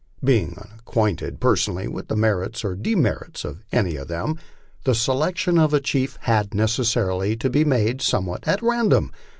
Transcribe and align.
Being 0.23 0.57
unacquainted 0.57 1.39
personally 1.39 1.87
with 1.87 2.07
the 2.07 2.15
merits 2.15 2.65
or 2.65 2.73
demerits 2.73 3.45
of 3.45 3.63
any 3.71 3.97
of 3.97 4.07
them, 4.07 4.39
the 4.83 4.95
selection 4.95 5.59
of 5.59 5.75
a 5.75 5.79
chief 5.79 6.17
had 6.21 6.55
necessarily 6.55 7.35
to 7.35 7.51
be 7.51 7.63
made 7.63 8.01
somewhat 8.01 8.47
at 8.47 8.63
random. 8.63 9.11